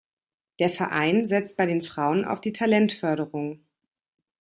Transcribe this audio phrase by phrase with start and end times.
[0.59, 3.63] Der Verein setzt bei den Frauen auf die Talentförderung.